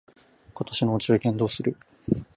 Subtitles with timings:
[0.55, 1.77] 今年のお中元どうする？